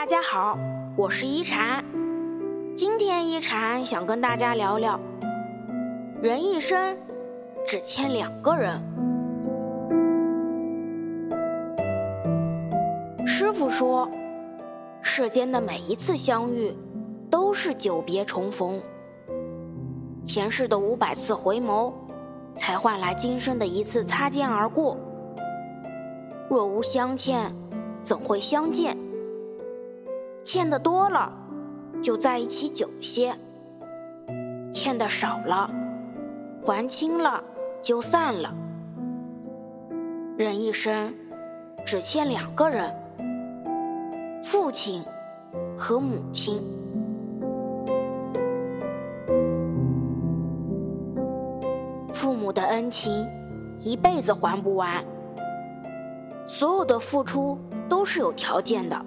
[0.00, 0.56] 大家好，
[0.94, 1.84] 我是一禅。
[2.72, 4.98] 今天一禅想跟大家聊聊，
[6.22, 6.96] 人一生
[7.66, 8.80] 只欠两个人。
[13.26, 14.08] 师傅说，
[15.02, 16.72] 世间的每一次相遇，
[17.28, 18.80] 都是久别重逢。
[20.24, 21.92] 前世的五百次回眸，
[22.54, 24.96] 才换来今生的一次擦肩而过。
[26.48, 27.52] 若无相欠，
[28.00, 28.96] 怎会相见？
[30.50, 31.30] 欠的多了，
[32.02, 33.34] 就在一起久些；
[34.72, 35.70] 欠的少了，
[36.64, 37.44] 还清了
[37.82, 38.50] 就散了。
[40.38, 41.14] 人一生
[41.84, 42.90] 只欠两个人：
[44.42, 45.04] 父亲
[45.76, 46.62] 和母亲。
[52.14, 53.28] 父母的恩情，
[53.80, 55.04] 一辈子还不完。
[56.46, 58.98] 所有的付出都是有条件的。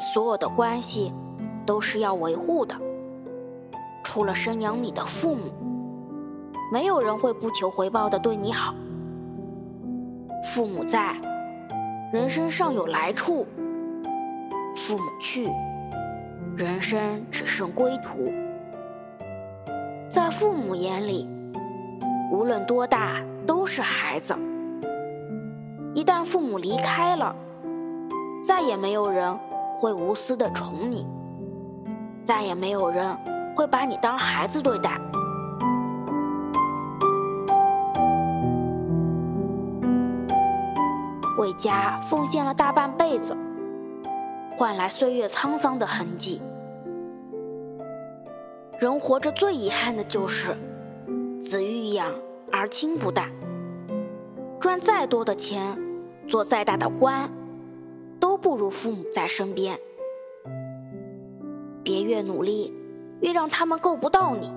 [0.00, 1.12] 所有的关系
[1.66, 2.74] 都是要维护的，
[4.02, 5.52] 除了生养你的父母，
[6.72, 8.74] 没有人会不求回报的对你好。
[10.42, 11.14] 父母在，
[12.12, 13.46] 人生尚有来处；
[14.74, 15.50] 父母去，
[16.56, 18.32] 人生只剩归途。
[20.08, 21.28] 在父母眼里，
[22.32, 24.34] 无论多大都是孩子。
[25.94, 27.36] 一旦父母离开了，
[28.42, 29.38] 再也没有人。
[29.80, 31.06] 会无私的宠你，
[32.22, 33.16] 再也没有人
[33.56, 35.00] 会把你当孩子对待。
[41.38, 43.34] 为家奉献了大半辈子，
[44.54, 46.42] 换来岁月沧桑的痕迹。
[48.78, 50.54] 人活着最遗憾的就是
[51.40, 52.12] 子欲养
[52.52, 53.30] 而亲不待，
[54.60, 55.74] 赚再多的钱，
[56.28, 57.26] 做再大的官。
[58.20, 59.76] 都不如父母在身边。
[61.82, 62.72] 别越努力，
[63.20, 64.52] 越让他们够不到你。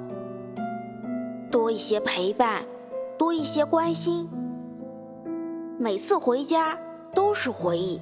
[1.49, 2.63] 多一些陪伴，
[3.17, 4.29] 多一些关心。
[5.79, 6.77] 每次回家
[7.15, 7.99] 都是回忆，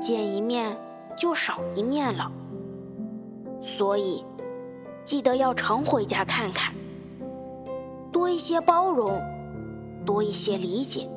[0.00, 0.76] 见一面
[1.16, 2.30] 就少一面了。
[3.60, 4.24] 所以，
[5.04, 6.74] 记得要常回家看看。
[8.10, 9.20] 多一些包容，
[10.04, 11.08] 多一些理解。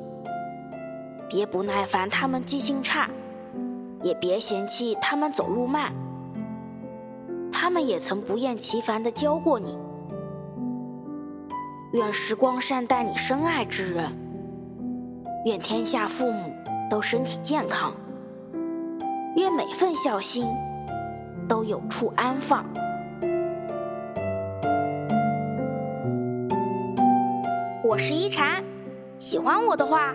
[1.28, 3.08] 别不耐烦，他们记性差；
[4.02, 5.92] 也别嫌弃他们走路慢。
[7.52, 9.78] 他们也曾不厌其烦地教过你。
[11.92, 14.04] 愿时光善待你深爱之人。
[15.46, 16.52] 愿天下父母
[16.90, 17.92] 都身体健康。
[19.36, 20.46] 愿每份孝心
[21.48, 22.64] 都有处安放。
[27.82, 28.62] 我是一禅，
[29.18, 30.14] 喜欢我的话。